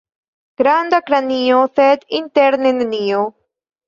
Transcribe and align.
Granda 0.59 0.99
kranio, 1.09 1.59
sed 1.79 2.07
interne 2.21 2.73
nenio. 2.79 3.21